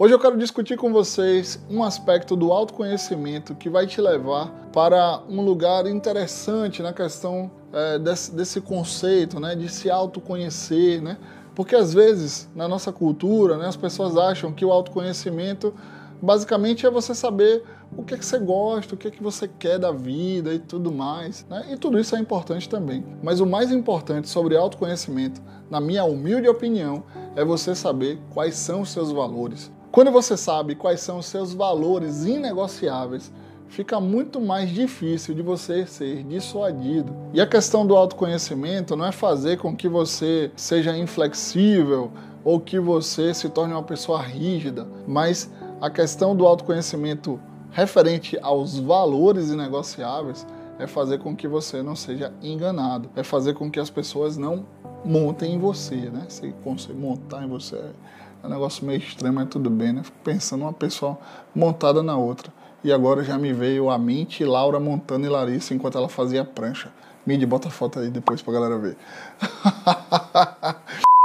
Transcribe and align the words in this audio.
Hoje 0.00 0.14
eu 0.14 0.18
quero 0.20 0.38
discutir 0.38 0.76
com 0.76 0.92
vocês 0.92 1.58
um 1.68 1.82
aspecto 1.82 2.36
do 2.36 2.52
autoconhecimento 2.52 3.52
que 3.56 3.68
vai 3.68 3.84
te 3.84 4.00
levar 4.00 4.48
para 4.72 5.20
um 5.28 5.40
lugar 5.40 5.88
interessante 5.88 6.80
na 6.80 6.92
questão 6.92 7.50
é, 7.72 7.98
desse, 7.98 8.32
desse, 8.32 8.60
conceito, 8.60 9.40
né, 9.40 9.56
de 9.56 9.68
se 9.68 9.90
autoconhecer, 9.90 11.02
né? 11.02 11.18
Porque 11.52 11.74
às 11.74 11.92
vezes 11.92 12.48
na 12.54 12.68
nossa 12.68 12.92
cultura, 12.92 13.56
né, 13.58 13.66
as 13.66 13.74
pessoas 13.74 14.16
acham 14.16 14.52
que 14.52 14.64
o 14.64 14.70
autoconhecimento 14.70 15.74
basicamente 16.22 16.86
é 16.86 16.90
você 16.90 17.12
saber 17.12 17.64
o 17.96 18.04
que 18.04 18.14
é 18.14 18.18
que 18.18 18.24
você 18.24 18.38
gosta, 18.38 18.94
o 18.94 18.96
que 18.96 19.08
é 19.08 19.10
que 19.10 19.20
você 19.20 19.48
quer 19.48 19.80
da 19.80 19.90
vida 19.90 20.54
e 20.54 20.60
tudo 20.60 20.92
mais. 20.92 21.44
Né? 21.50 21.70
E 21.72 21.76
tudo 21.76 21.98
isso 21.98 22.14
é 22.14 22.20
importante 22.20 22.68
também. 22.68 23.04
Mas 23.20 23.40
o 23.40 23.46
mais 23.46 23.72
importante 23.72 24.28
sobre 24.28 24.56
autoconhecimento, 24.56 25.42
na 25.68 25.80
minha 25.80 26.04
humilde 26.04 26.46
opinião, 26.48 27.02
é 27.34 27.44
você 27.44 27.74
saber 27.74 28.20
quais 28.32 28.54
são 28.54 28.82
os 28.82 28.90
seus 28.90 29.10
valores. 29.10 29.76
Quando 29.90 30.10
você 30.10 30.36
sabe 30.36 30.74
quais 30.74 31.00
são 31.00 31.18
os 31.18 31.26
seus 31.26 31.54
valores 31.54 32.26
inegociáveis, 32.26 33.32
fica 33.68 33.98
muito 33.98 34.40
mais 34.40 34.68
difícil 34.70 35.34
de 35.34 35.42
você 35.42 35.86
ser 35.86 36.22
dissuadido. 36.24 37.14
E 37.32 37.40
a 37.40 37.46
questão 37.46 37.86
do 37.86 37.96
autoconhecimento 37.96 38.94
não 38.94 39.06
é 39.06 39.12
fazer 39.12 39.56
com 39.56 39.74
que 39.74 39.88
você 39.88 40.50
seja 40.54 40.96
inflexível 40.96 42.10
ou 42.44 42.60
que 42.60 42.78
você 42.78 43.32
se 43.32 43.48
torne 43.48 43.72
uma 43.72 43.82
pessoa 43.82 44.20
rígida, 44.20 44.86
mas 45.06 45.50
a 45.80 45.88
questão 45.88 46.36
do 46.36 46.46
autoconhecimento 46.46 47.40
referente 47.70 48.38
aos 48.42 48.78
valores 48.78 49.50
inegociáveis 49.50 50.46
é 50.78 50.86
fazer 50.86 51.18
com 51.18 51.34
que 51.34 51.48
você 51.48 51.82
não 51.82 51.96
seja 51.96 52.32
enganado, 52.42 53.10
é 53.16 53.22
fazer 53.22 53.54
com 53.54 53.70
que 53.70 53.80
as 53.80 53.90
pessoas 53.90 54.36
não 54.36 54.66
montem 55.04 55.54
em 55.54 55.58
você, 55.58 55.96
né? 55.96 56.26
Se 56.28 56.54
você 56.64 56.92
montar 56.92 57.44
em 57.44 57.48
você 57.48 57.92
é 58.42 58.46
um 58.46 58.50
negócio 58.50 58.86
meio 58.86 58.98
estranho, 58.98 59.34
mas 59.34 59.48
tudo 59.48 59.68
bem, 59.68 59.92
né? 59.92 60.02
Fico 60.02 60.18
pensando 60.22 60.62
uma 60.62 60.72
pessoa 60.72 61.18
montada 61.54 62.02
na 62.02 62.16
outra. 62.16 62.52
E 62.84 62.92
agora 62.92 63.24
já 63.24 63.36
me 63.36 63.52
veio 63.52 63.90
a 63.90 63.98
mente 63.98 64.44
Laura 64.44 64.78
montando 64.78 65.26
e 65.26 65.28
Larissa 65.28 65.74
enquanto 65.74 65.98
ela 65.98 66.08
fazia 66.08 66.42
a 66.42 66.44
prancha. 66.44 66.92
Midi, 67.26 67.44
bota 67.44 67.68
a 67.68 67.70
foto 67.70 67.98
aí 67.98 68.10
depois 68.10 68.40
pra 68.40 68.52
galera 68.52 68.78
ver. 68.78 68.96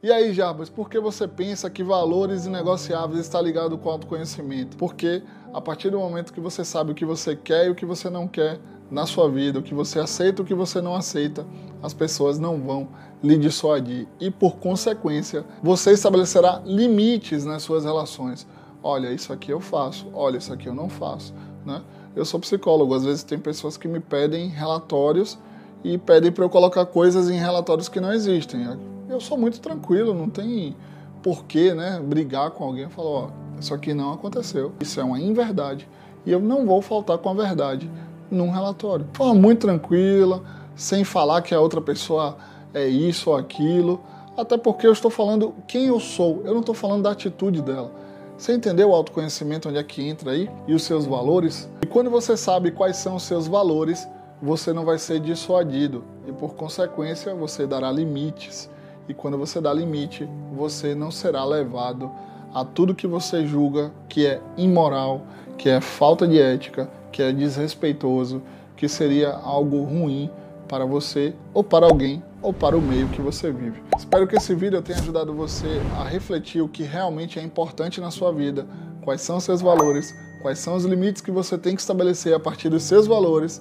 E 0.00 0.12
aí, 0.12 0.32
Jarbas, 0.32 0.70
por 0.70 0.88
que 0.88 1.00
você 1.00 1.26
pensa 1.26 1.68
que 1.68 1.82
valores 1.82 2.46
inegociáveis 2.46 3.18
está 3.18 3.42
ligado 3.42 3.76
com 3.76 3.90
autoconhecimento? 3.90 4.76
Porque 4.76 5.24
a 5.52 5.60
partir 5.60 5.90
do 5.90 5.98
momento 5.98 6.32
que 6.32 6.40
você 6.40 6.64
sabe 6.64 6.92
o 6.92 6.94
que 6.94 7.04
você 7.04 7.34
quer 7.34 7.66
e 7.66 7.70
o 7.70 7.74
que 7.74 7.84
você 7.84 8.08
não 8.08 8.28
quer 8.28 8.60
na 8.90 9.06
sua 9.06 9.28
vida, 9.28 9.58
o 9.58 9.62
que 9.62 9.74
você 9.74 9.98
aceita 9.98 10.42
o 10.42 10.44
que 10.44 10.54
você 10.54 10.80
não 10.80 10.94
aceita, 10.94 11.46
as 11.82 11.92
pessoas 11.92 12.38
não 12.38 12.58
vão 12.58 12.88
lhe 13.22 13.36
dissuadir. 13.36 14.06
E 14.20 14.30
por 14.30 14.56
consequência, 14.56 15.44
você 15.62 15.92
estabelecerá 15.92 16.62
limites 16.64 17.44
nas 17.44 17.62
suas 17.62 17.84
relações. 17.84 18.46
Olha, 18.82 19.12
isso 19.12 19.32
aqui 19.32 19.52
eu 19.52 19.60
faço, 19.60 20.06
olha, 20.14 20.38
isso 20.38 20.52
aqui 20.52 20.68
eu 20.68 20.74
não 20.74 20.88
faço. 20.88 21.34
Né? 21.66 21.82
Eu 22.16 22.24
sou 22.24 22.40
psicólogo, 22.40 22.94
às 22.94 23.04
vezes 23.04 23.22
tem 23.22 23.38
pessoas 23.38 23.76
que 23.76 23.88
me 23.88 24.00
pedem 24.00 24.48
relatórios 24.48 25.38
e 25.84 25.98
pedem 25.98 26.32
para 26.32 26.44
eu 26.44 26.50
colocar 26.50 26.86
coisas 26.86 27.28
em 27.28 27.36
relatórios 27.36 27.88
que 27.88 28.00
não 28.00 28.12
existem 28.12 28.66
eu 29.08 29.20
sou 29.20 29.38
muito 29.38 29.60
tranquilo, 29.60 30.14
não 30.14 30.28
tem 30.28 30.76
porquê, 31.22 31.74
né, 31.74 32.00
brigar 32.00 32.50
com 32.50 32.64
alguém 32.64 32.86
e 32.86 32.88
falar, 32.88 33.08
ó, 33.08 33.30
isso 33.58 33.74
aqui 33.74 33.92
não 33.92 34.12
aconteceu, 34.12 34.72
isso 34.80 35.00
é 35.00 35.04
uma 35.04 35.18
inverdade 35.18 35.88
e 36.24 36.30
eu 36.30 36.40
não 36.40 36.66
vou 36.66 36.80
faltar 36.80 37.18
com 37.18 37.28
a 37.30 37.34
verdade 37.34 37.90
num 38.30 38.50
relatório. 38.50 39.04
De 39.04 39.16
forma 39.16 39.34
muito 39.34 39.60
tranquila, 39.60 40.42
sem 40.74 41.04
falar 41.04 41.42
que 41.42 41.54
a 41.54 41.60
outra 41.60 41.80
pessoa 41.80 42.36
é 42.72 42.86
isso 42.86 43.30
ou 43.30 43.36
aquilo, 43.36 44.00
até 44.36 44.56
porque 44.56 44.86
eu 44.86 44.92
estou 44.92 45.10
falando 45.10 45.54
quem 45.66 45.86
eu 45.86 45.98
sou, 45.98 46.42
eu 46.44 46.52
não 46.52 46.60
estou 46.60 46.74
falando 46.74 47.02
da 47.02 47.10
atitude 47.10 47.60
dela. 47.62 47.90
Você 48.36 48.52
entendeu 48.52 48.90
o 48.90 48.94
autoconhecimento 48.94 49.68
onde 49.68 49.78
é 49.78 49.82
que 49.82 50.06
entra 50.06 50.30
aí 50.30 50.48
e 50.66 50.74
os 50.74 50.84
seus 50.84 51.06
valores? 51.06 51.68
E 51.82 51.86
quando 51.86 52.08
você 52.08 52.36
sabe 52.36 52.70
quais 52.70 52.96
são 52.96 53.16
os 53.16 53.24
seus 53.24 53.48
valores, 53.48 54.06
você 54.40 54.72
não 54.72 54.84
vai 54.84 54.98
ser 54.98 55.18
dissuadido 55.18 56.04
e 56.26 56.32
por 56.32 56.54
consequência 56.54 57.34
você 57.34 57.66
dará 57.66 57.90
limites 57.90 58.70
e 59.08 59.14
quando 59.14 59.38
você 59.38 59.60
dá 59.60 59.72
limite, 59.72 60.28
você 60.52 60.94
não 60.94 61.10
será 61.10 61.44
levado 61.44 62.10
a 62.54 62.64
tudo 62.64 62.94
que 62.94 63.06
você 63.06 63.46
julga 63.46 63.92
que 64.08 64.26
é 64.26 64.40
imoral, 64.56 65.22
que 65.56 65.68
é 65.68 65.80
falta 65.80 66.26
de 66.26 66.40
ética, 66.40 66.88
que 67.10 67.22
é 67.22 67.32
desrespeitoso, 67.32 68.42
que 68.76 68.88
seria 68.88 69.32
algo 69.32 69.82
ruim 69.82 70.30
para 70.68 70.84
você 70.84 71.34
ou 71.52 71.64
para 71.64 71.86
alguém 71.86 72.22
ou 72.40 72.52
para 72.52 72.76
o 72.76 72.80
meio 72.80 73.08
que 73.08 73.20
você 73.20 73.50
vive. 73.50 73.82
Espero 73.96 74.26
que 74.26 74.36
esse 74.36 74.54
vídeo 74.54 74.80
tenha 74.82 74.98
ajudado 74.98 75.34
você 75.34 75.80
a 75.98 76.04
refletir 76.04 76.62
o 76.62 76.68
que 76.68 76.84
realmente 76.84 77.38
é 77.38 77.42
importante 77.42 78.00
na 78.00 78.10
sua 78.10 78.32
vida, 78.32 78.66
quais 79.02 79.20
são 79.20 79.38
os 79.38 79.44
seus 79.44 79.60
valores, 79.60 80.14
quais 80.42 80.58
são 80.58 80.76
os 80.76 80.84
limites 80.84 81.20
que 81.20 81.30
você 81.30 81.58
tem 81.58 81.74
que 81.74 81.80
estabelecer 81.80 82.34
a 82.34 82.40
partir 82.40 82.68
dos 82.68 82.84
seus 82.84 83.06
valores 83.06 83.60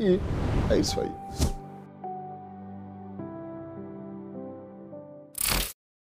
e 0.00 0.18
é 0.70 0.78
isso 0.78 1.00
aí. 1.00 1.47